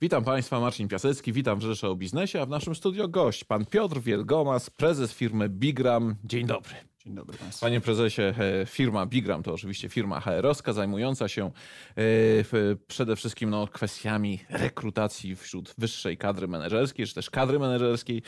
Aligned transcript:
Witam 0.00 0.24
Państwa, 0.24 0.60
Marcin 0.60 0.88
Piasecki, 0.88 1.32
witam 1.32 1.58
w 1.58 1.62
Rzeszy 1.62 1.88
o 1.88 1.96
Biznesie, 1.96 2.40
a 2.40 2.46
w 2.46 2.48
naszym 2.48 2.74
studio 2.74 3.08
gość, 3.08 3.44
pan 3.44 3.66
Piotr 3.66 4.00
Wielgomas, 4.00 4.70
prezes 4.70 5.12
firmy 5.12 5.48
Bigram. 5.48 6.14
Dzień 6.24 6.46
dobry. 6.46 6.74
Dzień 7.04 7.14
dobry 7.14 7.38
Państwu. 7.38 7.60
Panie 7.60 7.80
prezesie, 7.80 8.22
e, 8.22 8.66
firma 8.66 9.06
Bigram 9.06 9.42
to 9.42 9.54
oczywiście 9.54 9.88
firma 9.88 10.20
HR-owska 10.20 10.72
zajmująca 10.72 11.28
się 11.28 11.46
e, 11.46 12.74
przede 12.86 13.16
wszystkim 13.16 13.50
no, 13.50 13.66
kwestiami 13.66 14.40
rekrutacji 14.48 15.36
wśród 15.36 15.74
wyższej 15.78 16.16
kadry 16.16 16.48
menedżerskiej, 16.48 17.06
czy 17.06 17.14
też 17.14 17.30
kadry 17.30 17.58
menedżerskiej 17.58 18.22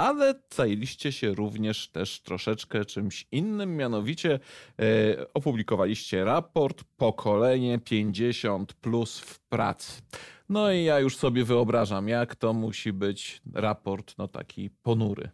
ale 0.00 0.34
zajęliście 0.54 1.12
się 1.12 1.34
również 1.34 1.88
też 1.88 2.20
troszeczkę 2.20 2.84
czymś 2.84 3.26
innym, 3.32 3.76
mianowicie 3.76 4.40
e, 4.78 5.34
opublikowaliście 5.34 6.24
raport 6.24 6.84
Pokolenie 6.96 7.78
50 7.78 8.72
plus 8.74 9.18
w 9.18 9.40
pracy. 9.40 10.02
No 10.50 10.72
i 10.72 10.84
ja 10.84 11.00
już 11.00 11.16
sobie 11.16 11.44
wyobrażam, 11.44 12.08
jak 12.08 12.36
to 12.36 12.52
musi 12.52 12.92
być 12.92 13.42
raport 13.54 14.18
no 14.18 14.28
taki 14.28 14.70
ponury. 14.70 15.30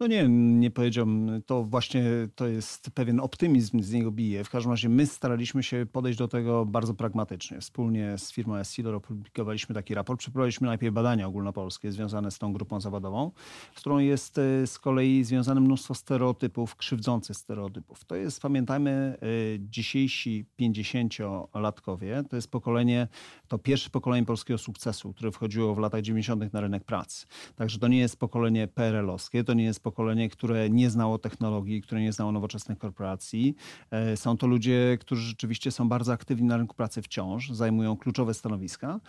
No 0.00 0.06
nie, 0.06 0.28
nie 0.28 0.70
powiedziałbym. 0.70 1.42
To 1.46 1.64
właśnie 1.64 2.04
to 2.34 2.46
jest 2.46 2.90
pewien 2.90 3.20
optymizm 3.20 3.82
z 3.82 3.92
niego 3.92 4.10
bije. 4.10 4.44
W 4.44 4.50
każdym 4.50 4.72
razie 4.72 4.88
my 4.88 5.06
staraliśmy 5.06 5.62
się 5.62 5.86
podejść 5.92 6.18
do 6.18 6.28
tego 6.28 6.66
bardzo 6.66 6.94
pragmatycznie. 6.94 7.60
Wspólnie 7.60 8.18
z 8.18 8.32
firmą 8.32 8.56
Essilor 8.56 8.94
opublikowaliśmy 8.94 9.74
taki 9.74 9.94
raport. 9.94 10.20
Przeprowadziliśmy 10.20 10.66
najpierw 10.66 10.94
badania 10.94 11.26
ogólnopolskie 11.26 11.92
związane 11.92 12.30
z 12.30 12.38
tą 12.38 12.52
grupą 12.52 12.80
zawodową, 12.80 13.30
z 13.74 13.80
którą 13.80 13.98
jest 13.98 14.38
e, 14.38 14.66
z 14.66 14.78
kolei 14.78 15.24
związane 15.24 15.60
mnóstwo 15.60 15.94
stereotypów, 15.94 16.76
krzywdzących 16.76 17.36
stereotypów. 17.36 18.04
To 18.04 18.14
jest, 18.14 18.40
pamiętajmy, 18.40 19.18
e, 19.22 19.26
dzisiejsi 19.60 20.46
50-latkowie. 20.60 22.24
To 22.28 22.36
jest 22.36 22.50
pokolenie, 22.50 23.08
to 23.48 23.58
pierwsze 23.58 23.90
pokolenie 23.90 24.26
polskiego 24.26 24.58
sukcesu, 24.58 25.12
które 25.12 25.32
wchodziło 25.32 25.74
w 25.74 25.78
latach 25.78 26.02
90. 26.02 26.52
na 26.52 26.60
rynek 26.60 26.84
pracy. 26.84 27.26
Także 27.56 27.78
to 27.78 27.88
nie 27.88 27.98
jest 27.98 28.16
pokolenie 28.16 28.68
PRL-owskie, 28.68 29.44
to 29.44 29.54
nie 29.54 29.64
jest 29.64 29.75
jest 29.76 29.82
pokolenie, 29.82 30.28
które 30.28 30.70
nie 30.70 30.90
znało 30.90 31.18
technologii, 31.18 31.82
które 31.82 32.00
nie 32.00 32.12
znało 32.12 32.32
nowoczesnych 32.32 32.78
korporacji. 32.78 33.56
E, 33.90 34.16
są 34.16 34.36
to 34.36 34.46
ludzie, 34.46 34.98
którzy 35.00 35.22
rzeczywiście 35.28 35.70
są 35.70 35.88
bardzo 35.88 36.12
aktywni 36.12 36.46
na 36.46 36.56
rynku 36.56 36.76
pracy 36.76 37.02
wciąż, 37.02 37.50
zajmują 37.50 37.96
kluczowe 37.96 38.34
stanowiska. 38.34 39.00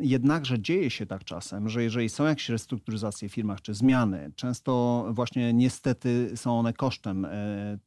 Jednakże 0.00 0.60
dzieje 0.60 0.90
się 0.90 1.06
tak 1.06 1.24
czasem, 1.24 1.68
że 1.68 1.82
jeżeli 1.82 2.08
są 2.08 2.24
jakieś 2.24 2.48
restrukturyzacje 2.48 3.28
w 3.28 3.32
firmach 3.32 3.60
czy 3.60 3.74
zmiany, 3.74 4.32
często 4.36 5.04
właśnie 5.10 5.52
niestety 5.52 6.36
są 6.36 6.58
one 6.58 6.72
kosztem 6.72 7.24
e, 7.24 7.30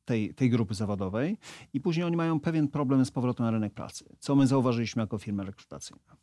tej, 0.06 0.34
tej 0.34 0.50
grupy 0.50 0.74
zawodowej 0.74 1.38
i 1.74 1.82
później 1.82 2.06
oni 2.06 2.18
mają 2.18 2.40
pewien 2.40 2.68
problem 2.68 3.06
z 3.06 3.12
powrotem 3.12 3.46
na 3.46 3.52
rynek 3.52 3.74
pracy, 3.74 4.06
co 4.20 4.36
my 4.36 4.48
zauważyliśmy 4.48 5.02
jako 5.02 5.18
firma 5.18 5.44
rekrutacyjna. 5.44 6.16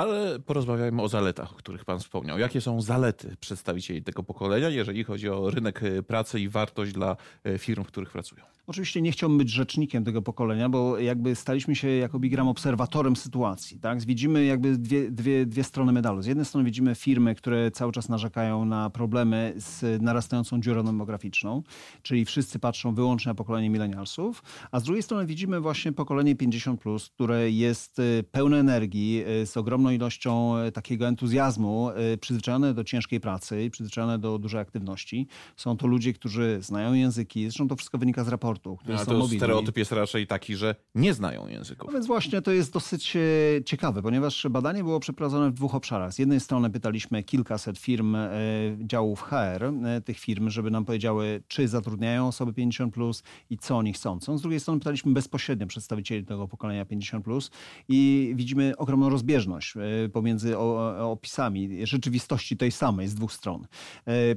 Ale 0.00 0.38
porozmawiajmy 0.38 1.02
o 1.02 1.08
zaletach, 1.08 1.52
o 1.52 1.54
których 1.54 1.84
Pan 1.84 1.98
wspomniał. 1.98 2.38
Jakie 2.38 2.60
są 2.60 2.80
zalety 2.80 3.36
przedstawicieli 3.40 4.02
tego 4.02 4.22
pokolenia, 4.22 4.68
jeżeli 4.68 5.04
chodzi 5.04 5.28
o 5.28 5.50
rynek 5.50 5.82
e, 5.82 6.02
pracy 6.02 6.40
i 6.40 6.48
wartość 6.48 6.92
dla 6.92 7.16
e, 7.44 7.58
firm, 7.58 7.84
w 7.84 7.86
których 7.86 8.10
pracują? 8.10 8.44
Oczywiście 8.66 9.02
nie 9.02 9.12
chciałbym 9.12 9.38
być 9.38 9.50
rzecznikiem 9.50 10.04
tego 10.04 10.22
pokolenia, 10.22 10.68
bo 10.68 10.98
jakby 10.98 11.34
staliśmy 11.34 11.76
się 11.76 11.88
jako 11.88 12.18
Bigram 12.18 12.48
obserwatorem 12.48 13.16
sytuacji. 13.16 13.80
Tak? 13.80 14.02
Widzimy 14.04 14.44
jakby 14.44 14.78
dwie, 14.78 15.10
dwie, 15.10 15.46
dwie 15.46 15.64
strony 15.64 15.92
medalu. 15.92 16.22
Z 16.22 16.26
jednej 16.26 16.46
strony 16.46 16.64
widzimy 16.64 16.94
firmy, 16.94 17.34
które 17.34 17.70
cały 17.70 17.92
czas 17.92 18.08
narzekają 18.08 18.64
na 18.64 18.90
problemy 18.90 19.52
z 19.56 20.02
narastającą 20.02 20.60
dziurą 20.60 20.82
demograficzną, 20.82 21.62
czyli 22.02 22.24
wszyscy 22.24 22.58
patrzą 22.58 22.94
wyłącznie 22.94 23.30
na 23.30 23.34
pokolenie 23.34 23.70
milenialsów, 23.70 24.42
a 24.72 24.80
z 24.80 24.82
drugiej 24.82 25.02
strony 25.02 25.26
widzimy 25.26 25.60
właśnie 25.60 25.92
pokolenie 25.92 26.36
50+, 26.36 27.10
które 27.14 27.50
jest 27.50 27.98
e, 27.98 28.22
pełne 28.22 28.58
energii, 28.58 29.24
z 29.44 29.56
ogromną 29.56 29.89
ilością 29.90 30.54
takiego 30.74 31.08
entuzjazmu, 31.08 31.90
przyzwyczajone 32.20 32.74
do 32.74 32.84
ciężkiej 32.84 33.20
pracy, 33.20 33.68
przyzwyczajone 33.72 34.18
do 34.18 34.38
dużej 34.38 34.60
aktywności. 34.60 35.26
Są 35.56 35.76
to 35.76 35.86
ludzie, 35.86 36.12
którzy 36.12 36.58
znają 36.60 36.94
języki, 36.94 37.42
zresztą 37.42 37.68
to 37.68 37.76
wszystko 37.76 37.98
wynika 37.98 38.24
z 38.24 38.28
raportu, 38.28 38.76
które 38.76 38.94
no, 38.94 39.04
są 39.04 39.06
to 39.06 39.18
mobilni. 39.18 39.38
stereotyp 39.38 39.76
jest 39.76 39.92
raczej 39.92 40.26
taki, 40.26 40.56
że 40.56 40.74
nie 40.94 41.14
znają 41.14 41.48
języków. 41.48 41.86
No 41.86 41.92
więc 41.92 42.06
właśnie 42.06 42.42
to 42.42 42.52
jest 42.52 42.72
dosyć 42.72 43.16
e, 43.16 43.20
ciekawe, 43.64 44.02
ponieważ 44.02 44.46
badanie 44.50 44.84
było 44.84 45.00
przeprowadzone 45.00 45.50
w 45.50 45.54
dwóch 45.54 45.74
obszarach. 45.74 46.12
Z 46.12 46.18
jednej 46.18 46.40
strony 46.40 46.70
pytaliśmy 46.70 47.22
kilkaset 47.22 47.78
firm, 47.78 48.14
e, 48.14 48.30
działów 48.78 49.22
HR 49.22 49.64
e, 49.64 50.00
tych 50.00 50.18
firm, 50.18 50.50
żeby 50.50 50.70
nam 50.70 50.84
powiedziały, 50.84 51.42
czy 51.48 51.68
zatrudniają 51.68 52.28
osoby 52.28 52.52
50+, 52.52 52.90
plus 52.90 53.22
i 53.50 53.58
co 53.58 53.76
oni 53.76 53.92
chcą. 53.92 54.18
Z 54.20 54.42
drugiej 54.42 54.60
strony 54.60 54.80
pytaliśmy 54.80 55.12
bezpośrednio 55.12 55.66
przedstawicieli 55.66 56.24
tego 56.24 56.48
pokolenia 56.48 56.84
50+, 56.84 57.22
plus 57.22 57.50
i 57.88 58.32
widzimy 58.36 58.76
ogromną 58.76 59.08
rozbieżność 59.08 59.74
pomiędzy 60.12 60.58
opisami 60.98 61.86
rzeczywistości 61.86 62.56
tej 62.56 62.70
samej 62.70 63.08
z 63.08 63.14
dwóch 63.14 63.32
stron. 63.32 63.66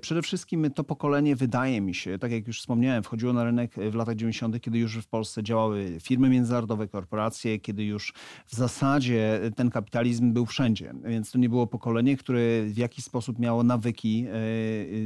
Przede 0.02 0.22
wszystkim 0.22 0.72
to 0.72 0.84
pokolenie, 0.84 1.36
wydaje 1.36 1.82
mi 1.82 1.96
się, 1.96 2.20
tak 2.20 2.32
jak 2.32 2.48
już 2.48 2.60
wspomniałem, 2.60 3.04
wchodziło 3.04 3.34
na 3.34 3.44
rynek 3.44 3.76
w 3.92 3.96
latach 3.96 4.16
90., 4.16 4.62
kiedy 4.62 4.78
już 4.78 4.98
w 4.98 5.08
Polsce 5.08 5.44
działały 5.44 5.98
firmy 6.02 6.30
międzynarodowe, 6.30 6.88
korporacje, 6.88 7.60
kiedy 7.60 7.84
już 7.84 8.14
w 8.46 8.56
zasadzie 8.56 9.40
ten 9.56 9.70
kapitalizm 9.70 10.34
był 10.34 10.46
wszędzie. 10.46 10.94
Więc 11.04 11.32
to 11.32 11.38
nie 11.38 11.50
było 11.50 11.68
pokolenie, 11.68 12.18
które 12.18 12.64
w 12.66 12.78
jakiś 12.78 13.06
sposób 13.06 13.40
miało 13.40 13.64
nawyki 13.64 14.26
e, 14.28 14.32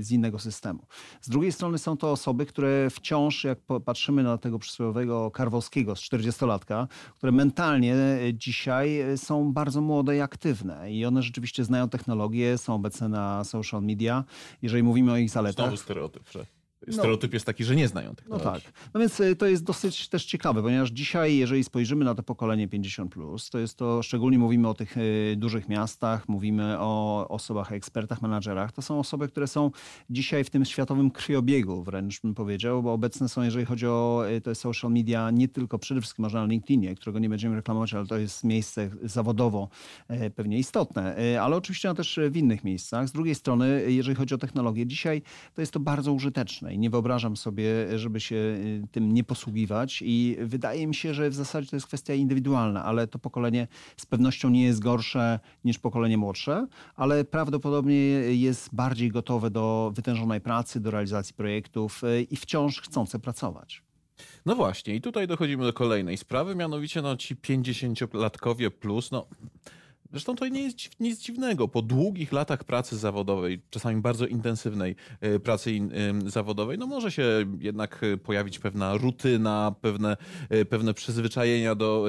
z 0.03 0.11
innego 0.11 0.39
systemu. 0.39 0.79
Z 1.21 1.29
drugiej 1.29 1.51
strony 1.51 1.77
są 1.77 1.97
to 1.97 2.11
osoby, 2.11 2.45
które 2.45 2.89
wciąż, 2.89 3.43
jak 3.43 3.59
patrzymy 3.85 4.23
na 4.23 4.37
tego 4.37 4.59
przysłowiowego 4.59 5.31
Karwowskiego 5.31 5.95
z 5.95 5.99
40-latka, 5.99 6.87
które 7.15 7.31
mentalnie 7.31 7.95
dzisiaj 8.33 8.99
są 9.15 9.53
bardzo 9.53 9.81
młode 9.81 10.16
aktywne 10.21 10.91
i 10.91 11.05
one 11.05 11.21
rzeczywiście 11.21 11.63
znają 11.63 11.89
technologię, 11.89 12.57
są 12.57 12.75
obecne 12.75 13.09
na 13.09 13.43
social 13.43 13.83
media. 13.83 14.23
Jeżeli 14.61 14.83
mówimy 14.83 15.11
o 15.11 15.17
ich 15.17 15.29
zaletach. 15.29 15.65
Znowu 15.65 15.77
stereotyp, 15.77 16.29
że. 16.31 16.45
Stereotyp 16.91 17.31
no, 17.31 17.35
jest 17.35 17.45
taki, 17.45 17.63
że 17.63 17.75
nie 17.75 17.87
znają 17.87 18.15
technologii. 18.15 18.47
No 18.47 18.53
tak. 18.53 18.61
No 18.93 18.99
więc 18.99 19.19
y, 19.19 19.35
to 19.35 19.45
jest 19.45 19.63
dosyć 19.63 20.09
też 20.09 20.25
ciekawe, 20.25 20.61
ponieważ 20.61 20.89
dzisiaj, 20.89 21.37
jeżeli 21.37 21.63
spojrzymy 21.63 22.05
na 22.05 22.15
to 22.15 22.23
pokolenie 22.23 22.67
50, 22.67 23.15
to 23.51 23.59
jest 23.59 23.77
to, 23.77 24.03
szczególnie 24.03 24.39
mówimy 24.39 24.67
o 24.67 24.73
tych 24.73 24.97
y, 24.97 25.35
dużych 25.37 25.69
miastach, 25.69 26.29
mówimy 26.29 26.79
o 26.79 27.25
osobach, 27.29 27.71
ekspertach, 27.71 28.21
menadżerach. 28.21 28.71
To 28.71 28.81
są 28.81 28.99
osoby, 28.99 29.27
które 29.27 29.47
są 29.47 29.71
dzisiaj 30.09 30.43
w 30.43 30.49
tym 30.49 30.65
światowym 30.65 31.11
krwiobiegu, 31.11 31.83
wręcz 31.83 32.21
bym 32.21 32.35
powiedział, 32.35 32.83
bo 32.83 32.93
obecne 32.93 33.29
są, 33.29 33.41
jeżeli 33.41 33.65
chodzi 33.65 33.87
o 33.87 34.23
y, 34.29 34.41
te 34.41 34.55
social 34.55 34.91
media, 34.91 35.31
nie 35.31 35.47
tylko 35.47 35.79
przede 35.79 36.01
wszystkim 36.01 36.23
można 36.23 36.41
na 36.41 36.47
LinkedInie, 36.47 36.95
którego 36.95 37.19
nie 37.19 37.29
będziemy 37.29 37.55
reklamować, 37.55 37.93
ale 37.93 38.07
to 38.07 38.17
jest 38.17 38.43
miejsce 38.43 38.89
zawodowo 39.03 39.69
pewnie 40.35 40.59
istotne, 40.59 41.15
ale 41.41 41.55
oczywiście 41.55 41.93
też 41.93 42.19
w 42.29 42.37
innych 42.37 42.63
miejscach. 42.63 43.07
Z 43.07 43.11
drugiej 43.11 43.35
strony, 43.35 43.83
jeżeli 43.87 44.15
chodzi 44.15 44.35
o 44.35 44.37
technologię, 44.37 44.87
dzisiaj 44.87 45.21
to 45.55 45.61
jest 45.61 45.73
to 45.73 45.79
bardzo 45.79 46.13
użyteczne 46.13 46.76
nie 46.77 46.89
wyobrażam 46.89 47.37
sobie, 47.37 47.99
żeby 47.99 48.19
się 48.19 48.35
y, 48.35 48.83
tym 48.91 49.13
nie 49.13 49.23
posługiwać 49.23 50.03
i 50.05 50.37
wydaje 50.39 50.87
mi 50.87 50.95
się, 50.95 51.13
że 51.13 51.29
w 51.29 51.33
zasadzie 51.33 51.69
to 51.69 51.75
jest 51.75 51.87
kwestia 51.87 52.13
indywidualna, 52.13 52.83
ale 52.83 53.07
to 53.07 53.19
pokolenie 53.19 53.67
z 53.97 54.05
pewnością 54.05 54.49
nie 54.49 54.63
jest 54.63 54.79
gorsze 54.79 55.39
niż 55.63 55.79
pokolenie 55.79 56.17
młodsze, 56.17 56.67
ale 56.95 57.25
prawdopodobnie 57.25 57.95
jest 58.35 58.75
bardziej 58.75 59.09
gotowe 59.09 59.49
do 59.49 59.91
wytężonej 59.95 60.41
pracy, 60.41 60.79
do 60.79 60.91
realizacji 60.91 61.35
projektów 61.35 62.03
y, 62.03 62.21
i 62.21 62.35
wciąż 62.35 62.81
chcące 62.81 63.19
pracować. 63.19 63.83
No 64.45 64.55
właśnie, 64.55 64.95
i 64.95 65.01
tutaj 65.01 65.27
dochodzimy 65.27 65.63
do 65.63 65.73
kolejnej 65.73 66.17
sprawy, 66.17 66.55
mianowicie 66.55 67.01
no, 67.01 67.17
ci 67.17 67.35
50-latkowie 67.35 68.69
plus, 68.71 69.11
no 69.11 69.27
Zresztą 70.11 70.35
to 70.35 70.47
nie 70.47 70.63
jest 70.63 70.99
nic 70.99 71.19
dziwnego. 71.19 71.67
Po 71.67 71.81
długich 71.81 72.31
latach 72.31 72.63
pracy 72.63 72.97
zawodowej, 72.97 73.61
czasami 73.69 74.01
bardzo 74.01 74.27
intensywnej 74.27 74.95
e, 75.21 75.39
pracy 75.39 75.79
zawodowej, 76.25 76.77
no 76.77 76.87
może 76.87 77.11
się 77.11 77.45
jednak 77.59 78.03
e, 78.03 78.17
pojawić 78.17 78.59
pewna 78.59 78.97
rutyna, 78.97 79.75
pewne, 79.81 80.17
e, 80.49 80.65
pewne 80.65 80.93
przyzwyczajenia 80.93 81.75
do 81.75 82.05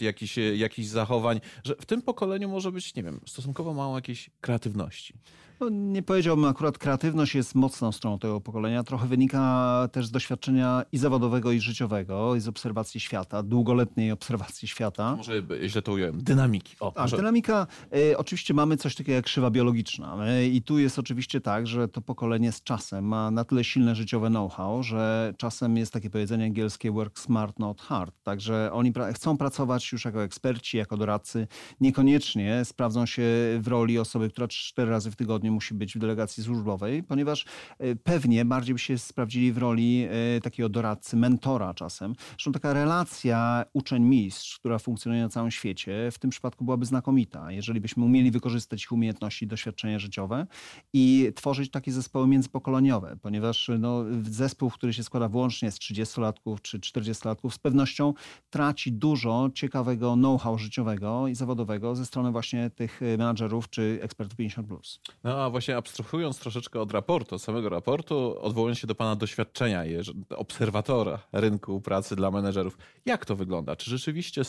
jakichś, 0.00 0.36
jakichś 0.56 0.88
zachowań, 0.88 1.40
że 1.64 1.76
w 1.80 1.86
tym 1.86 2.02
pokoleniu 2.02 2.48
może 2.48 2.72
być, 2.72 2.94
nie 2.94 3.02
wiem, 3.02 3.20
stosunkowo 3.26 3.74
mało 3.74 3.96
jakiejś 3.96 4.30
kreatywności. 4.40 5.14
No, 5.60 5.68
nie 5.68 6.02
powiedziałbym, 6.02 6.44
akurat 6.44 6.78
kreatywność 6.78 7.34
jest 7.34 7.54
mocną 7.54 7.92
stroną 7.92 8.18
tego 8.18 8.40
pokolenia. 8.40 8.84
Trochę 8.84 9.06
wynika 9.06 9.88
też 9.92 10.06
z 10.06 10.10
doświadczenia 10.10 10.84
i 10.92 10.98
zawodowego, 10.98 11.52
i 11.52 11.60
życiowego, 11.60 12.34
i 12.34 12.40
z 12.40 12.48
obserwacji 12.48 13.00
świata, 13.00 13.42
długoletniej 13.42 14.12
obserwacji 14.12 14.68
świata. 14.68 15.16
Może 15.16 15.42
źle 15.66 15.82
to 15.82 15.92
ująłem. 15.92 16.22
Dynamiki. 16.22 16.76
O, 16.80 16.90
tak, 16.90 17.02
może... 17.02 17.16
dynamika. 17.16 17.66
Y, 17.96 18.18
oczywiście 18.18 18.54
mamy 18.54 18.76
coś 18.76 18.94
takiego 18.94 19.16
jak 19.16 19.24
krzywa 19.24 19.50
biologiczna. 19.50 20.28
Y, 20.40 20.46
I 20.46 20.62
tu 20.62 20.78
jest 20.78 20.98
oczywiście 20.98 21.40
tak, 21.40 21.66
że 21.66 21.88
to 21.88 22.00
pokolenie 22.00 22.52
z 22.52 22.62
czasem 22.62 23.04
ma 23.04 23.30
na 23.30 23.44
tyle 23.44 23.64
silne 23.64 23.94
życiowe 23.94 24.28
know-how, 24.28 24.82
że 24.82 25.34
czasem 25.36 25.76
jest 25.76 25.92
takie 25.92 26.10
powiedzenie 26.10 26.44
angielskie 26.44 26.90
work 26.92 27.18
smart, 27.18 27.58
not 27.58 27.80
hard. 27.80 28.14
Także 28.22 28.70
oni 28.72 28.92
pra 28.92 29.12
chcą 29.12 29.36
pracować 29.36 29.92
już 29.92 30.04
jako 30.04 30.22
eksperci, 30.22 30.76
jako 30.76 30.96
doradcy. 30.96 31.46
Niekoniecznie 31.80 32.64
sprawdzą 32.64 33.06
się 33.06 33.22
w 33.60 33.68
roli 33.68 33.98
osoby, 33.98 34.30
która 34.30 34.48
cztery 34.48 34.90
razy 34.90 35.10
w 35.10 35.16
tygodniu 35.16 35.45
musi 35.50 35.74
być 35.74 35.94
w 35.94 35.98
delegacji 35.98 36.42
służbowej, 36.42 37.02
ponieważ 37.02 37.44
e, 37.78 37.96
pewnie 37.96 38.44
bardziej 38.44 38.74
by 38.74 38.78
się 38.78 38.98
sprawdzili 38.98 39.52
w 39.52 39.58
roli 39.58 40.06
e, 40.36 40.40
takiego 40.40 40.68
doradcy, 40.68 41.16
mentora 41.16 41.74
czasem. 41.74 42.14
Zresztą 42.30 42.52
taka 42.52 42.72
relacja 42.72 43.64
uczeń-mistrz, 43.72 44.58
która 44.58 44.78
funkcjonuje 44.78 45.22
na 45.22 45.28
całym 45.28 45.50
świecie, 45.50 46.10
w 46.12 46.18
tym 46.18 46.30
przypadku 46.30 46.64
byłaby 46.64 46.86
znakomita. 46.86 47.52
Jeżeli 47.52 47.80
byśmy 47.80 48.04
umieli 48.04 48.30
wykorzystać 48.30 48.84
ich 48.84 48.92
umiejętności 48.92 49.46
doświadczenia 49.46 49.98
życiowe 49.98 50.46
i 50.92 51.32
tworzyć 51.34 51.70
takie 51.70 51.92
zespoły 51.92 52.28
międzypokoleniowe, 52.28 53.16
ponieważ 53.22 53.70
no, 53.78 54.04
zespół, 54.22 54.70
który 54.70 54.92
się 54.92 55.02
składa 55.02 55.28
wyłącznie 55.28 55.70
z 55.70 55.78
30-latków 55.78 56.60
czy 56.62 56.78
40-latków, 56.78 57.50
z 57.50 57.58
pewnością 57.58 58.14
traci 58.50 58.92
dużo 58.92 59.50
ciekawego 59.54 60.14
know-how 60.14 60.58
życiowego 60.58 61.28
i 61.28 61.34
zawodowego 61.34 61.96
ze 61.96 62.06
strony 62.06 62.32
właśnie 62.32 62.70
tych 62.70 63.00
menadżerów 63.00 63.70
czy 63.70 63.98
ekspertów 64.02 64.38
50+. 64.38 64.98
No 65.24 65.35
a 65.36 65.50
właśnie 65.50 65.76
abstrahując 65.76 66.38
troszeczkę 66.38 66.80
od 66.80 66.92
raportu, 66.92 67.38
samego 67.38 67.68
raportu, 67.68 68.36
odwołując 68.40 68.78
się 68.78 68.86
do 68.86 68.94
Pana 68.94 69.16
doświadczenia, 69.16 69.84
obserwatora 70.30 71.18
rynku 71.32 71.80
pracy 71.80 72.16
dla 72.16 72.30
menedżerów. 72.30 72.78
Jak 73.06 73.24
to 73.24 73.36
wygląda? 73.36 73.76
Czy 73.76 73.90
rzeczywiście 73.90 74.42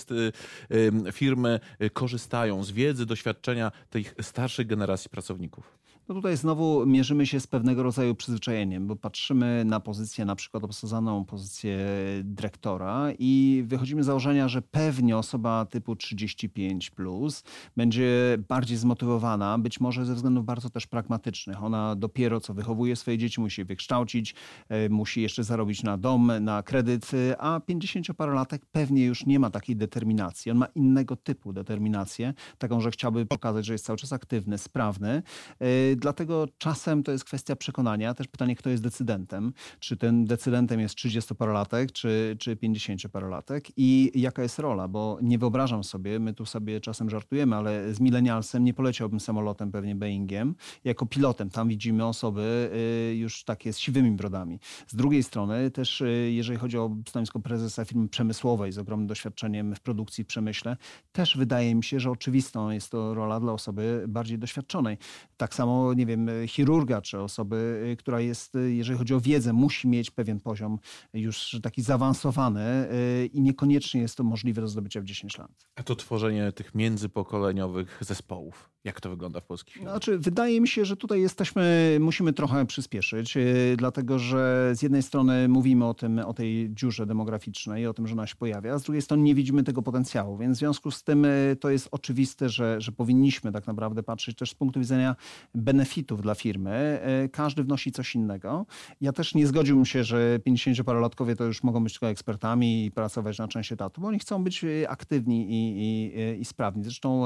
firmy 1.11 1.59
korzystają 1.93 2.63
z 2.63 2.71
wiedzy, 2.71 3.05
doświadczenia 3.05 3.71
tych 3.89 4.15
starszej 4.21 4.65
generacji 4.65 5.09
pracowników? 5.09 5.77
No 6.09 6.15
tutaj 6.15 6.37
znowu 6.37 6.85
mierzymy 6.85 7.25
się 7.25 7.39
z 7.39 7.47
pewnego 7.47 7.83
rodzaju 7.83 8.15
przyzwyczajeniem, 8.15 8.87
bo 8.87 8.95
patrzymy 8.95 9.63
na 9.65 9.79
pozycję, 9.79 10.25
na 10.25 10.35
przykład 10.35 10.63
obsadzaną 10.63 11.25
pozycję 11.25 11.77
dyrektora 12.23 13.07
i 13.19 13.63
wychodzimy 13.65 14.03
z 14.03 14.05
założenia, 14.05 14.47
że 14.47 14.61
pewnie 14.61 15.17
osoba 15.17 15.65
typu 15.65 15.95
35 15.95 16.89
plus 16.89 17.43
będzie 17.77 18.37
bardziej 18.49 18.77
zmotywowana, 18.77 19.57
być 19.57 19.79
może 19.79 20.05
ze 20.05 20.15
względów 20.15 20.45
bardzo 20.45 20.69
też 20.69 20.87
pragmatycznych. 20.87 21.63
Ona 21.63 21.95
dopiero 21.95 22.39
co 22.39 22.53
wychowuje 22.53 22.95
swoje 22.95 23.17
dzieci, 23.17 23.41
musi 23.41 23.61
je 23.61 23.65
wykształcić, 23.65 24.35
e, 24.69 24.89
musi 24.89 25.21
jeszcze 25.21 25.43
zarobić 25.43 25.83
na 25.83 25.97
dom, 25.97 26.31
na 26.41 26.63
kredyt, 26.63 27.11
e, 27.13 27.41
a 27.41 27.59
50-parolatek 27.59 28.59
pewnie 28.71 29.05
już 29.05 29.25
nie 29.25 29.39
ma 29.39 29.49
takiej 29.49 29.75
determinacji. 29.75 30.51
On 30.51 30.57
ma 30.57 30.67
innego 30.75 31.15
typu 31.15 31.53
determinację, 31.53 32.33
taką, 32.57 32.81
że 32.81 32.91
chciałby 32.91 33.25
pokazać, 33.25 33.65
że 33.65 33.73
jest 33.73 33.85
cały 33.85 33.97
czas 33.97 34.13
aktywny, 34.13 34.57
sprawny 34.57 35.23
e, 35.59 35.96
dlatego 35.97 36.47
czasem 36.57 37.03
to 37.03 37.11
jest 37.11 37.25
kwestia 37.25 37.55
przekonania. 37.55 38.13
Też 38.13 38.27
pytanie, 38.27 38.55
kto 38.55 38.69
jest 38.69 38.83
decydentem. 38.83 39.53
Czy 39.79 39.97
ten 39.97 40.25
decydentem 40.25 40.79
jest 40.79 40.95
30-parolatek, 40.95 41.91
czy, 41.91 42.35
czy 42.39 42.55
50-parolatek 42.55 43.61
i 43.77 44.11
jaka 44.15 44.43
jest 44.43 44.59
rola, 44.59 44.87
bo 44.87 45.17
nie 45.21 45.37
wyobrażam 45.37 45.83
sobie, 45.83 46.19
my 46.19 46.33
tu 46.33 46.45
sobie 46.45 46.81
czasem 46.81 47.09
żartujemy, 47.09 47.55
ale 47.55 47.93
z 47.93 47.99
milenialsem 47.99 48.63
nie 48.63 48.73
poleciałbym 48.73 49.19
samolotem, 49.19 49.71
pewnie 49.71 49.95
Boeingiem, 49.95 50.55
jako 50.83 51.05
pilotem. 51.05 51.49
Tam 51.49 51.67
widzimy 51.67 52.05
osoby 52.05 52.71
y, 53.11 53.15
już 53.15 53.43
takie 53.43 53.73
z 53.73 53.79
siwymi 53.79 54.11
brodami. 54.11 54.59
Z 54.87 54.95
drugiej 54.95 55.23
strony 55.23 55.71
też, 55.71 56.01
y, 56.01 56.31
jeżeli 56.31 56.59
chodzi 56.59 56.77
o 56.77 56.95
stanowisko 57.07 57.39
prezesa 57.39 57.85
firmy 57.85 58.09
przemysłowej 58.09 58.71
z 58.71 58.77
ogromnym 58.77 59.07
doświadczeniem 59.07 59.75
w 59.75 59.79
produkcji, 59.79 60.23
w 60.23 60.27
przemyśle, 60.27 60.77
też 61.11 61.37
wydaje 61.37 61.75
mi 61.75 61.83
się, 61.83 61.99
że 61.99 62.11
oczywistą 62.11 62.69
jest 62.69 62.91
to 62.91 63.13
rola 63.13 63.39
dla 63.39 63.53
osoby 63.53 64.05
bardziej 64.07 64.39
doświadczonej. 64.39 64.97
Tak 65.37 65.55
samo 65.55 65.86
nie 65.93 66.05
wiem, 66.05 66.29
chirurga 66.47 67.01
czy 67.01 67.19
osoby, 67.19 67.87
y, 67.91 67.97
która 67.97 68.19
jest, 68.19 68.55
y, 68.55 68.73
jeżeli 68.73 68.99
chodzi 68.99 69.13
o 69.13 69.21
wiedzę, 69.21 69.53
musi 69.53 69.87
mieć 69.87 70.11
pewien 70.11 70.39
poziom 70.39 70.79
już 71.13 71.57
taki 71.63 71.81
zaawansowany 71.81 72.87
i 73.33 73.41
niekoniecznie 73.41 74.01
jest 74.01 74.17
to 74.17 74.23
możliwe 74.23 74.61
do 74.61 74.67
zdobycia 74.67 75.01
w 75.01 75.03
10 75.03 75.37
lat. 75.37 75.51
A 75.75 75.83
to 75.83 75.95
tworzenie 75.95 76.51
tych 76.51 76.75
międzypokoleniowych 76.75 77.97
zespołów, 78.01 78.69
jak 78.83 79.01
to 79.01 79.09
wygląda 79.09 79.39
w 79.39 79.45
polskich 79.45 79.73
firmach? 79.73 79.93
Znaczy, 79.93 80.17
wydaje 80.17 80.61
mi 80.61 80.67
się, 80.67 80.85
że 80.85 80.97
tutaj 80.97 81.21
jesteśmy, 81.21 81.97
musimy 81.99 82.33
trochę 82.33 82.65
przyspieszyć, 82.65 83.37
dlatego 83.77 84.19
że 84.19 84.71
z 84.75 84.81
jednej 84.81 85.03
strony 85.03 85.47
mówimy 85.47 85.85
o 85.85 85.93
tym, 85.93 86.19
o 86.19 86.33
tej 86.33 86.69
dziurze 86.73 87.05
demograficznej, 87.05 87.87
o 87.87 87.93
tym, 87.93 88.07
że 88.07 88.13
ona 88.13 88.27
się 88.27 88.35
pojawia, 88.35 88.73
a 88.73 88.79
z 88.79 88.83
drugiej 88.83 89.01
strony 89.01 89.23
nie 89.23 89.35
widzimy 89.35 89.63
tego 89.63 89.81
potencjału, 89.81 90.37
więc 90.37 90.57
w 90.57 90.59
związku 90.59 90.91
z 90.91 91.03
tym 91.03 91.27
to 91.59 91.69
jest 91.69 91.87
oczywiste, 91.91 92.49
że, 92.49 92.81
że 92.81 92.91
powinniśmy 92.91 93.51
tak 93.51 93.67
naprawdę 93.67 94.03
patrzeć 94.03 94.37
też 94.37 94.51
z 94.51 94.55
punktu 94.55 94.79
widzenia 94.79 95.15
benefitów 95.55 95.76
dla 96.21 96.35
firmy. 96.35 96.71
E, 96.71 97.29
każdy 97.29 97.63
wnosi 97.63 97.91
coś 97.91 98.15
innego. 98.15 98.65
Ja 99.01 99.13
też 99.13 99.35
nie 99.35 99.47
zgodziłbym 99.47 99.85
się, 99.85 100.03
że 100.03 100.39
50-parolatkowie 100.47 101.35
to 101.35 101.43
już 101.43 101.63
mogą 101.63 101.83
być 101.83 101.93
tylko 101.93 102.09
ekspertami 102.09 102.85
i 102.85 102.91
pracować 102.91 103.37
na 103.37 103.47
część 103.47 103.71
etatu, 103.71 104.01
bo 104.01 104.07
oni 104.07 104.19
chcą 104.19 104.43
być 104.43 104.63
e, 104.63 104.89
aktywni 104.89 105.45
i, 105.49 105.75
i, 105.77 106.21
e, 106.21 106.35
i 106.35 106.45
sprawni. 106.45 106.83
Zresztą 106.83 107.23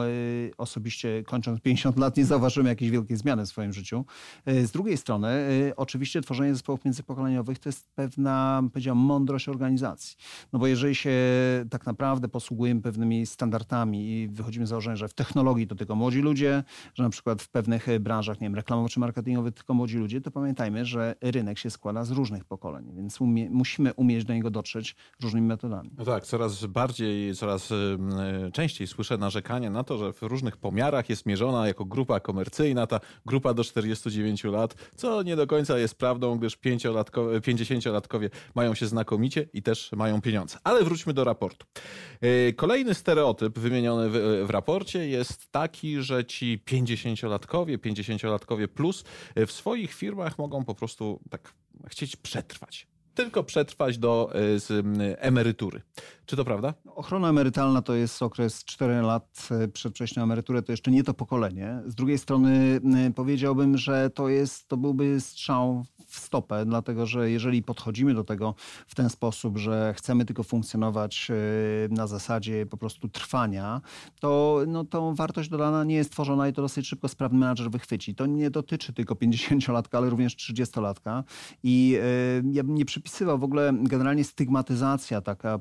osobiście 0.57 1.23
kończąc 1.23 1.61
50 1.61 1.97
lat 1.97 2.17
nie 2.17 2.25
zauważyłem 2.25 2.67
jakiejś 2.67 2.91
wielkiej 2.91 3.17
zmiany 3.17 3.45
w 3.45 3.47
swoim 3.47 3.73
życiu. 3.73 4.05
Z 4.45 4.71
drugiej 4.71 4.97
strony 4.97 5.29
oczywiście 5.75 6.21
tworzenie 6.21 6.53
zespołów 6.53 6.85
międzypokoleniowych 6.85 7.59
to 7.59 7.69
jest 7.69 7.89
pewna, 7.95 8.63
powiedziałbym, 8.73 9.03
mądrość 9.03 9.49
organizacji. 9.49 10.17
No 10.53 10.59
bo 10.59 10.67
jeżeli 10.67 10.95
się 10.95 11.11
tak 11.69 11.85
naprawdę 11.85 12.27
posługujemy 12.27 12.81
pewnymi 12.81 13.25
standardami 13.25 14.11
i 14.11 14.27
wychodzimy 14.27 14.65
z 14.65 14.69
założenia, 14.69 14.95
że 14.95 15.07
w 15.07 15.13
technologii 15.13 15.67
to 15.67 15.75
tylko 15.75 15.95
młodzi 15.95 16.21
ludzie, 16.21 16.63
że 16.93 17.03
na 17.03 17.09
przykład 17.09 17.41
w 17.41 17.49
pewnych 17.49 17.87
branżach 17.99 18.40
nie 18.41 18.45
wiem, 18.45 18.55
reklamowych 18.55 18.91
czy 18.91 18.99
marketingowych, 18.99 19.53
tylko 19.53 19.73
młodzi 19.73 19.97
ludzie, 19.97 20.21
to 20.21 20.31
pamiętajmy, 20.31 20.85
że 20.85 21.15
rynek 21.21 21.59
się 21.59 21.69
składa 21.69 22.03
z 22.03 22.11
różnych 22.11 22.45
pokoleń, 22.45 22.91
więc 22.95 23.21
umie, 23.21 23.49
musimy 23.49 23.93
umieć 23.93 24.25
do 24.25 24.33
niego 24.33 24.49
dotrzeć 24.49 24.95
różnymi 25.21 25.47
metodami. 25.47 25.91
No 25.97 26.05
tak, 26.05 26.25
coraz 26.25 26.65
bardziej, 26.65 27.35
coraz 27.35 27.69
częściej 28.53 28.87
słyszę 28.87 29.17
narzekanie 29.17 29.69
na 29.69 29.83
to, 29.83 29.97
że 29.97 30.13
w 30.13 30.21
różnych 30.21 30.57
pomiarach 30.57 31.09
jest 31.09 31.25
mierzona 31.25 31.67
jako 31.67 31.85
grupa 31.85 32.19
komercyjna, 32.19 32.87
ta 32.87 32.99
grupa 33.25 33.53
do 33.53 33.63
49 33.63 34.43
lat, 34.43 34.75
co 34.95 35.23
nie 35.23 35.35
do 35.35 35.47
końca 35.47 35.77
jest 35.77 35.95
prawdą, 35.95 36.37
gdyż 36.37 36.57
50-latkowie 36.57 38.29
mają 38.55 38.75
się 38.75 38.85
znakomicie 38.85 39.47
i 39.53 39.61
też 39.61 39.91
mają 39.91 40.21
pieniądze. 40.21 40.57
Ale 40.63 40.83
wróćmy 40.83 41.13
do 41.13 41.23
raportu. 41.23 41.65
E, 42.21 42.53
kolejny 42.53 42.93
stereotyp 42.93 43.59
wymieniony 43.59 44.09
w, 44.09 44.43
w 44.47 44.49
raporcie 44.49 45.07
jest 45.07 45.51
taki, 45.51 46.01
że 46.01 46.25
ci 46.25 46.63
50-latkowie, 46.65 47.77
50 47.77 48.20
latkowie 48.29 48.67
plus 48.67 49.03
e, 49.35 49.45
w 49.45 49.51
swoich 49.51 49.93
firmach 49.93 50.37
mogą 50.37 50.65
po 50.65 50.75
prostu 50.75 51.19
tak 51.29 51.53
chcieć 51.87 52.15
przetrwać 52.15 52.87
tylko 53.15 53.43
przetrwać 53.43 53.97
do 53.97 54.31
e, 54.33 55.21
emerytury. 55.21 55.81
Czy 56.31 56.37
to 56.37 56.45
prawda? 56.45 56.73
Ochrona 56.95 57.29
emerytalna 57.29 57.81
to 57.81 57.93
jest 57.93 58.23
okres 58.23 58.63
4 58.63 59.01
lat 59.01 59.47
e, 59.51 59.67
przed 59.67 59.93
przejściem 59.93 60.21
na 60.21 60.23
emeryturę, 60.23 60.61
to 60.61 60.71
jeszcze 60.71 60.91
nie 60.91 61.03
to 61.03 61.13
pokolenie. 61.13 61.81
Z 61.85 61.95
drugiej 61.95 62.17
strony 62.17 62.81
powiedziałbym, 63.15 63.77
że 63.77 64.09
to, 64.09 64.29
jest, 64.29 64.67
to 64.67 64.77
byłby 64.77 65.21
strzał 65.21 65.85
w 66.07 66.19
stopę, 66.19 66.65
dlatego 66.65 67.05
że 67.05 67.31
jeżeli 67.31 67.63
podchodzimy 67.63 68.13
do 68.13 68.23
tego 68.23 68.55
w 68.87 68.95
ten 68.95 69.09
sposób, 69.09 69.57
że 69.57 69.93
chcemy 69.97 70.25
tylko 70.25 70.43
funkcjonować 70.43 71.27
e, 71.31 71.33
na 71.93 72.07
zasadzie 72.07 72.65
po 72.65 72.77
prostu 72.77 73.09
trwania, 73.09 73.81
to 74.19 74.59
no, 74.67 74.83
tą 74.83 75.15
wartość 75.15 75.49
dodana 75.49 75.83
nie 75.83 75.95
jest 75.95 76.11
tworzona 76.11 76.47
i 76.47 76.53
to 76.53 76.61
dosyć 76.61 76.87
szybko 76.87 77.07
sprawny 77.07 77.39
menadżer 77.39 77.71
wychwyci. 77.71 78.15
To 78.15 78.25
nie 78.25 78.49
dotyczy 78.49 78.93
tylko 78.93 79.15
50-latka, 79.15 79.97
ale 79.97 80.09
również 80.09 80.35
30-latka 80.35 81.23
i 81.63 81.97
ja 82.51 82.63
bym 82.63 82.75
nie 82.75 82.85
przypisywał 82.85 83.39
w 83.39 83.43
ogóle 83.43 83.73
generalnie 83.81 84.23
stygmatyzacja 84.23 85.21
taka 85.21 85.59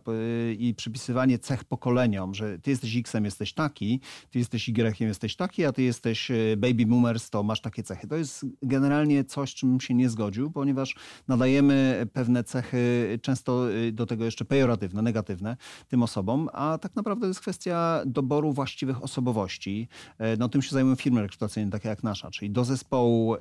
i 0.60 0.74
przypisywanie 0.74 1.38
cech 1.38 1.64
pokoleniom, 1.64 2.34
że 2.34 2.58
ty 2.58 2.70
jesteś 2.70 2.96
X-em, 2.96 3.24
jesteś 3.24 3.52
taki, 3.52 4.00
ty 4.30 4.38
jesteś 4.38 4.68
Y-em, 4.68 5.08
jesteś 5.08 5.36
taki, 5.36 5.64
a 5.64 5.72
ty 5.72 5.82
jesteś 5.82 6.30
e, 6.30 6.56
baby 6.56 6.86
boomers, 6.86 7.30
to 7.30 7.42
masz 7.42 7.60
takie 7.60 7.82
cechy. 7.82 8.06
To 8.06 8.16
jest 8.16 8.46
generalnie 8.62 9.24
coś, 9.24 9.54
czym 9.54 9.80
się 9.80 9.94
nie 9.94 10.08
zgodził, 10.08 10.50
ponieważ 10.50 10.94
nadajemy 11.28 12.06
pewne 12.12 12.44
cechy, 12.44 13.18
często 13.22 13.72
e, 13.72 13.92
do 13.92 14.06
tego 14.06 14.24
jeszcze 14.24 14.44
pejoratywne, 14.44 15.02
negatywne 15.02 15.56
tym 15.88 16.02
osobom, 16.02 16.48
a 16.52 16.78
tak 16.78 16.96
naprawdę 16.96 17.20
to 17.20 17.28
jest 17.28 17.40
kwestia 17.40 18.02
doboru 18.06 18.52
właściwych 18.52 19.02
osobowości. 19.02 19.88
E, 20.18 20.36
no 20.36 20.48
tym 20.48 20.62
się 20.62 20.70
zajmują 20.70 20.96
firmy 20.96 21.22
rekrutacyjne, 21.22 21.70
takie 21.70 21.88
jak 21.88 22.02
nasza, 22.02 22.30
czyli 22.30 22.50
do 22.50 22.64
zespołu, 22.64 23.36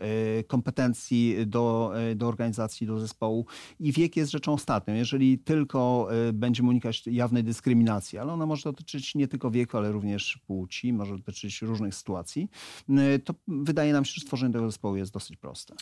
kompetencji, 0.48 1.36
do, 1.48 1.94
do 2.16 2.28
organizacji, 2.28 2.88
do 2.88 3.00
zespołu 3.00 3.46
i 3.80 3.92
wiek 3.92 4.18
jest 4.18 4.32
rzeczą 4.32 4.54
ostatnią. 4.54 4.94
Jeżeli 4.94 5.40
tylko 5.40 6.10
będziemy 6.34 6.70
unikać 6.70 6.99
jawnej 7.06 7.44
dyskryminacji, 7.44 8.18
ale 8.18 8.34
ona 8.34 8.46
może 8.46 8.64
dotyczyć 8.64 9.16
nie 9.16 9.28
tylko 9.28 9.52
wieku, 9.52 9.78
ale 9.78 9.92
również 9.92 10.40
płci, 10.48 10.94
może 10.94 11.18
dotyczyć 11.18 11.62
różnych 11.62 11.96
sytuacji, 11.96 12.50
e, 12.90 13.20
to 13.20 13.34
wydaje 13.48 13.94
nam 13.94 14.06
się, 14.06 14.14
że 14.14 14.22
stworzenie 14.22 14.54
tego 14.54 14.66
zespołu 14.66 14.96
jest 14.96 15.14
dosyć 15.14 15.38
proste. 15.38 15.76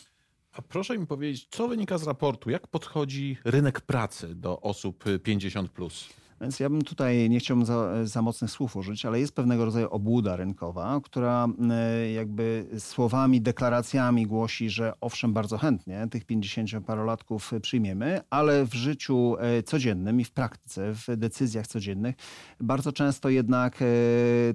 A 0.52 0.62
proszę 0.62 0.98
mi 0.98 1.06
powiedzieć, 1.06 1.48
co 1.50 1.68
wynika 1.68 1.98
z 1.98 2.02
raportu? 2.02 2.50
Jak 2.50 2.66
podchodzi 2.66 3.36
rynek 3.44 3.80
pracy 3.80 4.34
do 4.34 4.60
osób 4.60 5.04
50? 5.22 5.70
Plus? 5.70 6.08
Więc 6.40 6.60
ja 6.60 6.70
bym 6.70 6.82
tutaj 6.82 7.30
nie 7.30 7.38
chciałbym 7.38 7.66
za, 7.66 8.06
za 8.06 8.22
mocnych 8.22 8.50
słów 8.50 8.76
użyć, 8.76 9.06
ale 9.06 9.20
jest 9.20 9.34
pewnego 9.34 9.64
rodzaju 9.64 9.88
obłuda 9.90 10.36
rynkowa, 10.36 11.00
która 11.04 11.48
e, 11.70 12.12
jakby 12.12 12.66
słowami, 12.78 13.40
deklaracjami 13.40 14.26
głosi, 14.26 14.70
że 14.70 14.92
owszem, 15.00 15.32
bardzo 15.32 15.58
chętnie 15.58 16.08
tych 16.10 16.26
50-parolatków 16.26 17.60
przyjmiemy, 17.60 18.20
ale 18.30 18.64
w 18.64 18.74
życiu 18.74 19.36
e, 19.38 19.62
codziennym 19.62 20.20
i 20.20 20.24
w 20.24 20.30
praktyce, 20.30 20.94
w 20.94 21.16
decyzjach 21.16 21.66
codziennych, 21.66 22.16
bardzo 22.60 22.92
często 22.92 23.28
jednak 23.28 23.82
e, 23.82 23.86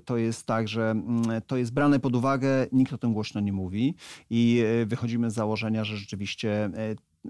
to 0.05 0.17
jest 0.17 0.45
tak, 0.45 0.67
że 0.67 0.91
mm, 0.91 1.41
to 1.47 1.57
jest 1.57 1.73
brane 1.73 1.99
pod 1.99 2.15
uwagę, 2.15 2.67
nikt 2.71 2.93
o 2.93 2.97
tym 2.97 3.13
głośno 3.13 3.41
nie 3.41 3.53
mówi 3.53 3.95
i 4.29 4.63
wychodzimy 4.85 5.31
z 5.31 5.33
założenia, 5.33 5.83
że 5.83 5.97
rzeczywiście 5.97 6.69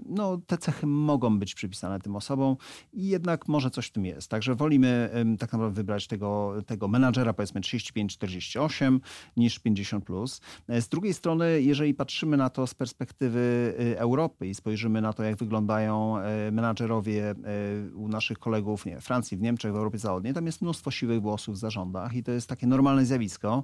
no, 0.06 0.38
te 0.46 0.58
cechy 0.58 0.86
mogą 0.86 1.38
być 1.38 1.54
przypisane 1.54 2.00
tym 2.00 2.16
osobom 2.16 2.56
i 2.92 3.08
jednak 3.08 3.48
może 3.48 3.70
coś 3.70 3.86
w 3.86 3.92
tym 3.92 4.04
jest. 4.04 4.30
Także 4.30 4.54
wolimy 4.54 5.10
tak 5.38 5.52
naprawdę 5.52 5.74
wybrać 5.74 6.06
tego, 6.06 6.54
tego 6.66 6.88
menadżera 6.88 7.32
powiedzmy 7.32 7.60
35-48 7.60 9.00
niż 9.36 9.60
50+. 9.60 10.00
Plus. 10.00 10.40
Z 10.68 10.88
drugiej 10.88 11.14
strony, 11.14 11.62
jeżeli 11.62 11.94
patrzymy 11.94 12.36
na 12.36 12.50
to 12.50 12.66
z 12.66 12.74
perspektywy 12.74 13.74
y, 13.80 13.98
Europy 13.98 14.46
i 14.46 14.54
spojrzymy 14.54 15.00
na 15.00 15.12
to, 15.12 15.22
jak 15.22 15.36
wyglądają 15.36 16.18
y, 16.48 16.52
menadżerowie 16.52 17.30
y, 17.30 17.96
u 17.96 18.08
naszych 18.08 18.38
kolegów 18.38 18.86
nie, 18.86 19.00
Francji, 19.00 19.36
w 19.36 19.42
Niemczech, 19.42 19.72
w 19.72 19.76
Europie 19.76 19.98
Zachodniej, 19.98 20.34
tam 20.34 20.46
jest 20.46 20.62
mnóstwo 20.62 20.90
siwych 20.90 21.22
włosów 21.22 21.54
w 21.54 21.58
zarządach 21.58 22.14
i 22.14 22.22
to 22.22 22.32
jest 22.32 22.48
takie 22.48 22.66
normalne 22.66 23.06
zjawisko. 23.06 23.62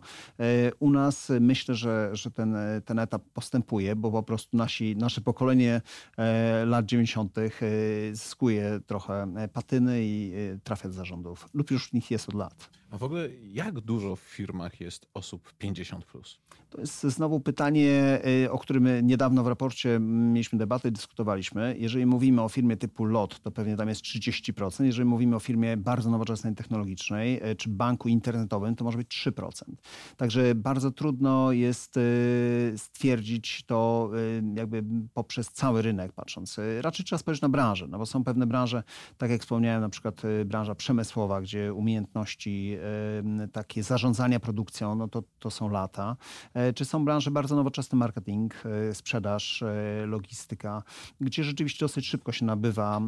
U 0.79 0.91
nas 0.91 1.33
myślę, 1.41 1.75
że, 1.75 2.11
że 2.13 2.31
ten, 2.31 2.57
ten 2.85 2.99
etap 2.99 3.23
postępuje, 3.33 3.97
bo 3.97 4.11
po 4.11 4.23
prostu 4.23 4.57
nasi, 4.57 4.97
nasze 4.97 5.21
pokolenie 5.21 5.81
lat 6.67 6.87
90. 6.87 7.37
zyskuje 8.13 8.81
trochę 8.87 9.35
patyny 9.53 9.99
i 10.03 10.33
trafia 10.65 10.89
do 10.89 10.95
zarządów 10.95 11.49
lub 11.55 11.71
już 11.71 11.89
w 11.89 11.93
nich 11.93 12.11
jest 12.11 12.29
od 12.29 12.35
lat. 12.35 12.71
A 12.91 12.99
w 12.99 13.03
ogóle 13.03 13.29
jak 13.43 13.81
dużo 13.81 14.17
w 14.17 14.21
firmach 14.21 14.81
jest 14.81 15.07
osób 15.15 15.53
50+. 15.61 16.01
Plus? 16.01 16.39
To 16.71 16.81
jest 16.81 17.03
znowu 17.03 17.41
pytanie, 17.41 18.21
o 18.51 18.59
którym 18.59 19.07
niedawno 19.07 19.45
w 19.45 19.47
raporcie 19.47 19.99
mieliśmy 20.01 20.59
debatę, 20.59 20.91
dyskutowaliśmy. 20.91 21.77
Jeżeli 21.79 22.07
mówimy 22.07 22.43
o 22.43 22.49
firmie 22.49 22.77
typu 22.77 23.05
LOT, 23.05 23.41
to 23.41 23.51
pewnie 23.51 23.77
tam 23.77 23.89
jest 23.89 24.03
30%. 24.03 24.85
Jeżeli 24.85 25.05
mówimy 25.05 25.37
o 25.37 25.41
firmie 25.41 25.77
bardzo 25.77 26.11
nowoczesnej, 26.11 26.55
technologicznej, 26.55 27.41
czy 27.57 27.69
banku 27.69 28.09
internetowym, 28.09 28.77
to 28.77 28.85
może 28.85 28.99
być 28.99 29.09
3%. 29.09 29.51
Także 30.17 30.55
bardzo 30.55 30.91
trudno 30.91 31.53
jest 31.53 31.99
stwierdzić 32.77 33.63
to 33.67 34.11
jakby 34.55 34.85
poprzez 35.15 35.49
cały 35.49 35.83
rynek 35.83 36.10
patrząc. 36.13 36.61
Raczej 36.81 37.07
trzeba 37.07 37.19
spojrzeć 37.19 37.43
na 37.43 37.49
branżę, 37.49 37.87
no 37.89 37.99
bo 37.99 38.07
są 38.07 38.25
pewne 38.25 38.47
branże, 38.47 38.83
tak 39.19 39.31
jak 39.31 39.41
wspomniałem, 39.41 39.81
na 39.81 39.89
przykład 39.89 40.23
branża 40.45 40.75
przemysłowa, 40.75 41.41
gdzie 41.41 41.75
umiejętności 41.75 42.77
takie 43.53 43.83
zarządzania 43.83 44.41
produkcją, 44.41 44.95
no 44.95 45.09
to, 45.09 45.23
to 45.39 45.51
są 45.51 45.69
lata. 45.69 46.17
E, 46.55 46.73
czy 46.73 46.85
są 46.85 47.05
branże 47.05 47.31
bardzo 47.31 47.57
nowoczesne, 47.57 47.99
marketing, 47.99 48.55
sprzedaż, 48.93 49.65
logistyka, 50.07 50.83
gdzie 51.21 51.45
rzeczywiście 51.45 51.85
dosyć 51.85 52.07
szybko 52.07 52.33
się 52.33 52.45
nabywa 52.45 53.01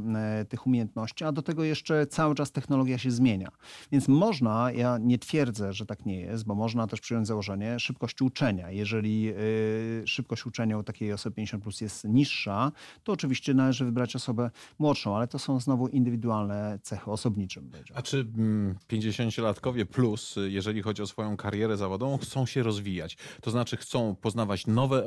tych 0.48 0.66
umiejętności, 0.66 1.24
a 1.24 1.32
do 1.32 1.42
tego 1.42 1.64
jeszcze 1.64 2.06
cały 2.06 2.34
czas 2.34 2.52
technologia 2.52 2.98
się 2.98 3.10
zmienia. 3.10 3.48
Więc 3.92 4.08
można, 4.08 4.72
ja 4.72 4.98
nie 4.98 5.18
twierdzę, 5.18 5.72
że 5.72 5.86
tak 5.86 6.06
nie 6.06 6.20
jest, 6.20 6.44
bo 6.44 6.54
można 6.54 6.86
też 6.86 7.00
przyjąć 7.00 7.26
założenie 7.26 7.80
szybkości 7.80 8.24
uczenia. 8.24 8.70
Jeżeli 8.70 9.32
szybkość 10.04 10.46
uczenia 10.46 10.78
u 10.78 10.82
takiej 10.82 11.12
osoby 11.12 11.36
50 11.36 11.62
plus 11.62 11.80
jest 11.80 12.04
niższa, 12.04 12.72
to 13.04 13.12
oczywiście 13.12 13.54
należy 13.54 13.84
wybrać 13.84 14.16
osobę 14.16 14.50
młodszą, 14.78 15.16
ale 15.16 15.28
to 15.28 15.38
są 15.38 15.60
znowu 15.60 15.88
indywidualne 15.88 16.78
cechy 16.82 17.10
osobnicze. 17.10 17.60
A 17.94 18.02
czy 18.02 18.24
50-latkowie 18.88 19.80
mm, 19.80 19.86
plus, 19.86 20.36
jeżeli 20.48 20.82
chodzi 20.82 21.02
o 21.02 21.06
swoją 21.06 21.36
karierę 21.36 21.76
zawodową, 21.76 22.18
chcą 22.18 22.46
się 22.46 22.62
rozwijać? 22.62 23.16
To 23.40 23.50
znaczy 23.50 23.76
chcą 23.76 24.14
poznawać 24.14 24.66
nowe 24.66 25.04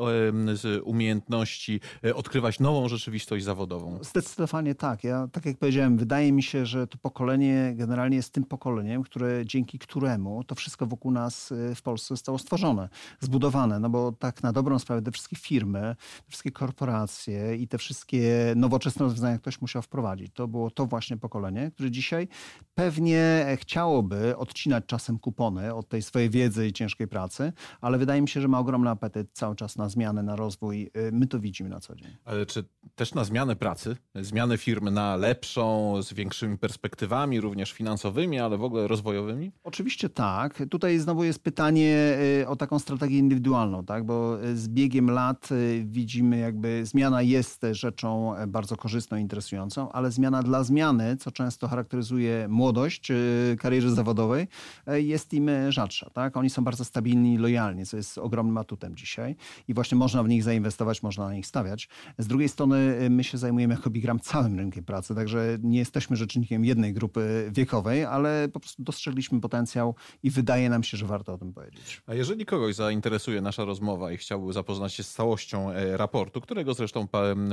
umiejętności, 0.84 1.80
e, 2.06 2.16
odkrywać 2.16 2.60
nową 2.60 2.88
rzeczywistość 2.88 3.46
zawodową. 3.46 4.00
Zdecydowanie 4.02 4.76
tak. 4.76 5.04
Ja, 5.04 5.28
tak 5.32 5.46
jak 5.46 5.58
powiedziałem, 5.58 5.98
wydaje 5.98 6.32
mi 6.32 6.44
się, 6.44 6.66
że 6.66 6.88
to 6.88 6.98
pokolenie 6.98 7.74
generalnie 7.76 8.18
jest 8.18 8.34
tym 8.34 8.44
pokoleniem, 8.44 9.04
które, 9.04 9.46
dzięki 9.46 9.80
któremu 9.80 10.44
to 10.44 10.56
wszystko 10.56 10.86
wokół 10.86 11.12
nas 11.12 11.52
e, 11.52 11.76
w 11.76 11.82
Polsce 11.82 12.08
zostało 12.08 12.38
stworzone, 12.38 12.90
zbudowane. 13.20 13.80
No 13.80 13.90
bo 13.90 14.12
tak 14.12 14.44
na 14.44 14.54
dobrą 14.54 14.80
sprawę 14.80 15.02
te 15.02 15.12
wszystkie 15.12 15.36
firmy, 15.36 15.96
te 16.26 16.30
wszystkie 16.30 16.52
korporacje 16.52 17.56
i 17.56 17.68
te 17.68 17.75
wszystkie 17.78 18.54
nowoczesne 18.56 19.06
rozwiązania 19.06 19.38
ktoś 19.38 19.62
musiał 19.62 19.82
wprowadzić. 19.82 20.34
To 20.34 20.48
było 20.48 20.72
to 20.72 20.86
właśnie 20.86 21.18
pokolenie, 21.18 21.72
które 21.72 21.92
dzisiaj 21.92 22.28
pewnie 22.76 23.46
chciałoby 23.60 24.38
odcinać 24.38 24.84
czasem 24.88 25.20
kupony 25.20 25.74
od 25.74 25.90
tej 25.90 26.02
swojej 26.02 26.30
wiedzy 26.30 26.68
i 26.68 26.74
ciężkiej 26.74 27.08
pracy, 27.08 27.54
ale 27.82 27.98
wydaje 27.98 28.22
mi 28.22 28.30
się, 28.30 28.42
że 28.42 28.48
ma 28.48 28.60
ogromny 28.60 28.90
apetyt 28.90 29.28
cały 29.34 29.56
czas 29.56 29.78
na 29.78 29.90
zmianę, 29.90 30.24
na 30.24 30.36
rozwój. 30.36 30.92
Y, 30.98 31.12
my 31.12 31.28
to 31.28 31.40
widzimy 31.40 31.70
na 31.70 31.80
co 31.80 31.96
dzień. 31.96 32.12
Ale 32.26 32.46
czy 32.46 32.64
też 32.96 33.14
na 33.14 33.24
zmianę 33.24 33.56
pracy, 33.56 33.98
zmianę 34.16 34.58
firmy 34.58 34.92
na 34.92 35.16
lepszą, 35.16 35.96
z 36.02 36.14
większymi 36.14 36.58
perspektywami, 36.58 37.42
również 37.42 37.72
finansowymi, 37.72 38.40
ale 38.40 38.58
w 38.58 38.64
ogóle 38.64 38.88
rozwojowymi? 38.88 39.52
Oczywiście 39.64 40.10
tak. 40.10 40.64
Tutaj 40.70 41.00
znowu 41.00 41.24
jest 41.24 41.40
pytanie 41.40 42.18
y, 42.42 42.48
o 42.48 42.56
taką 42.56 42.80
strategię 42.80 43.18
indywidualną, 43.18 43.86
tak? 43.86 44.06
bo 44.06 44.44
y, 44.44 44.58
z 44.58 44.68
biegiem 44.68 45.12
lat 45.12 45.50
widzimy 45.84 46.38
jakby 46.38 46.86
zmiana 46.86 47.22
jest 47.22 47.65
rzeczą 47.74 48.34
bardzo 48.48 48.78
korzystną, 48.78 49.18
interesującą, 49.18 49.92
ale 49.92 50.12
zmiana 50.12 50.44
dla 50.44 50.64
zmiany, 50.64 51.18
co 51.18 51.32
często 51.32 51.68
charakteryzuje 51.68 52.48
młodość 52.50 53.12
kariery 53.60 53.92
zawodowej, 53.92 54.48
jest 54.88 55.34
im 55.34 55.50
rzadsza. 55.70 56.10
Tak? 56.10 56.38
Oni 56.38 56.50
są 56.50 56.64
bardzo 56.64 56.86
stabilni, 56.86 57.38
lojalni, 57.38 57.86
co 57.86 57.98
jest 57.98 58.18
ogromnym 58.18 58.58
atutem 58.58 58.96
dzisiaj 58.96 59.36
i 59.68 59.74
właśnie 59.74 59.98
można 59.98 60.24
w 60.24 60.28
nich 60.28 60.44
zainwestować, 60.44 61.04
można 61.04 61.28
na 61.28 61.34
nich 61.34 61.48
stawiać. 61.48 61.90
Z 62.18 62.28
drugiej 62.28 62.50
strony 62.50 63.08
my 63.10 63.24
się 63.24 63.38
zajmujemy 63.38 63.74
jako 63.74 63.90
Bigram 63.90 64.20
całym 64.20 64.58
rynkiem 64.58 64.84
pracy, 64.84 65.16
także 65.16 65.58
nie 65.64 65.80
jesteśmy 65.80 66.16
rzecznikiem 66.16 66.66
jednej 66.66 66.94
grupy 66.94 67.50
wiekowej, 67.54 68.06
ale 68.06 68.48
po 68.54 68.60
prostu 68.60 68.84
dostrzegliśmy 68.84 69.42
potencjał 69.42 69.96
i 70.24 70.30
wydaje 70.30 70.70
nam 70.70 70.84
się, 70.84 70.98
że 70.98 71.06
warto 71.06 71.34
o 71.34 71.38
tym 71.38 71.54
powiedzieć. 71.54 72.02
A 72.08 72.14
jeżeli 72.14 72.46
kogoś 72.46 72.76
zainteresuje 72.76 73.42
nasza 73.42 73.66
rozmowa 73.66 74.12
i 74.12 74.18
chciałby 74.18 74.54
zapoznać 74.54 74.94
się 74.94 75.04
z 75.04 75.14
całością 75.14 75.72
e, 75.72 75.98
raportu, 75.98 76.42
którego 76.42 76.74
zresztą 76.74 77.08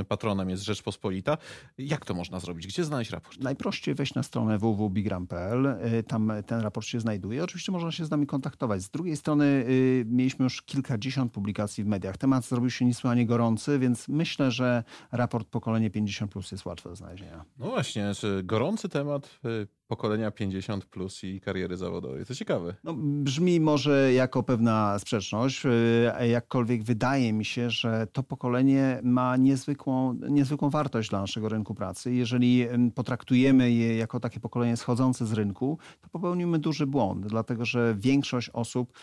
patronem 0.05 0.49
jest 0.49 0.63
Rzeczpospolita, 0.63 1.37
jak 1.77 2.05
to 2.05 2.13
można 2.13 2.39
zrobić? 2.39 2.67
Gdzie 2.67 2.83
znaleźć 2.83 3.11
raport? 3.11 3.39
Najprościej 3.39 3.95
wejść 3.95 4.13
na 4.13 4.23
stronę 4.23 4.57
www.bigram.pl. 4.57 5.65
Y, 5.65 6.03
tam 6.03 6.31
ten 6.45 6.61
raport 6.61 6.87
się 6.87 6.99
znajduje. 6.99 7.43
Oczywiście 7.43 7.71
można 7.71 7.91
się 7.91 8.05
z 8.05 8.11
nami 8.11 8.27
kontaktować. 8.27 8.81
Z 8.81 8.89
drugiej 8.89 9.17
strony 9.17 9.45
y, 9.45 10.05
mieliśmy 10.07 10.43
już 10.43 10.61
kilkadziesiąt 10.61 11.31
publikacji 11.31 11.83
w 11.83 11.87
mediach. 11.87 12.17
Temat 12.17 12.45
zrobił 12.45 12.69
się 12.69 12.85
niesłychanie 12.85 13.25
gorący, 13.25 13.79
więc 13.79 14.07
myślę, 14.07 14.51
że 14.51 14.83
raport 15.11 15.47
Pokolenie 15.47 15.89
50 15.89 16.31
Plus 16.31 16.51
jest 16.51 16.65
łatwy 16.65 16.89
do 16.89 16.95
znalezienia. 16.95 17.45
No 17.57 17.65
właśnie, 17.65 18.11
gorący 18.43 18.89
temat 18.89 19.39
y, 19.45 19.67
pokolenia 19.87 20.31
50 20.31 20.85
plus 20.85 21.23
i 21.23 21.41
kariery 21.41 21.77
zawodowej. 21.77 22.25
To 22.25 22.35
ciekawe. 22.35 22.75
No, 22.83 22.93
brzmi 22.97 23.59
może 23.59 24.13
jako 24.13 24.43
pewna 24.43 24.99
sprzeczność, 24.99 25.65
y, 25.65 26.27
jakkolwiek 26.27 26.83
wydaje 26.83 27.33
mi 27.33 27.45
się, 27.45 27.69
że 27.69 28.07
to 28.13 28.23
pokolenie 28.23 28.99
ma 29.03 29.37
niezwykłą, 29.37 30.13
niezwykłą 30.29 30.69
wartość 30.69 31.09
dla 31.09 31.21
naszego 31.21 31.49
rynku 31.49 31.75
pracy. 31.75 32.13
Jeżeli 32.13 32.65
potraktujemy 32.95 33.71
je 33.71 33.97
jako 33.97 34.19
takie 34.19 34.39
pokolenie 34.39 34.77
schodzące 34.77 35.25
z 35.25 35.33
rynku, 35.33 35.77
to 36.01 36.09
popełnimy 36.09 36.59
duży 36.59 36.87
błąd, 36.87 37.27
dlatego 37.27 37.65
że 37.65 37.95
większość 37.99 38.49
osób 38.49 38.93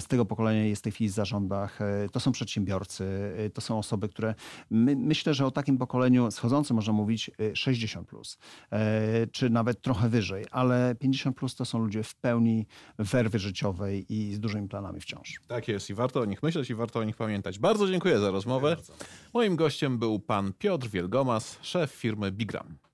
z 0.00 0.06
tego 0.06 0.24
pokolenia 0.24 0.64
jest 0.64 0.82
w 0.82 0.84
tej 0.84 0.92
chwili 0.92 1.10
w 1.10 1.12
zarządach. 1.12 1.82
E, 1.82 2.08
to 2.12 2.20
są 2.20 2.32
przedsiębiorcy, 2.32 3.32
e, 3.36 3.50
to 3.50 3.60
są 3.60 3.78
osoby, 3.78 4.08
które 4.08 4.34
my, 4.70 4.96
myślę, 4.96 5.34
że 5.34 5.46
o 5.46 5.50
takim 5.50 5.78
pokoleniu 5.78 6.30
schodzącym 6.30 6.76
można 6.76 6.92
mówić 6.92 7.30
60 7.54 8.06
e, 8.06 8.10
plus, 8.10 8.38
czy 9.32 9.50
nawet 9.50 9.80
trochę 9.80 10.05
wyżej, 10.08 10.44
ale 10.50 10.94
50 10.94 11.36
plus 11.36 11.54
to 11.54 11.64
są 11.64 11.78
ludzie 11.78 12.02
w 12.02 12.14
pełni 12.14 12.66
werwy 12.98 13.38
życiowej 13.38 14.06
i 14.08 14.34
z 14.34 14.40
dużymi 14.40 14.68
planami 14.68 15.00
wciąż. 15.00 15.40
Tak 15.48 15.68
jest 15.68 15.90
i 15.90 15.94
warto 15.94 16.20
o 16.20 16.24
nich 16.24 16.42
myśleć 16.42 16.70
i 16.70 16.74
warto 16.74 17.00
o 17.00 17.04
nich 17.04 17.16
pamiętać. 17.16 17.58
Bardzo 17.58 17.88
dziękuję 17.88 18.18
za 18.18 18.30
rozmowę. 18.30 18.76
Moim 19.34 19.56
gościem 19.56 19.98
był 19.98 20.18
pan 20.18 20.52
Piotr 20.58 20.88
Wielgomas, 20.88 21.58
szef 21.62 21.90
firmy 21.90 22.32
Bigram. 22.32 22.85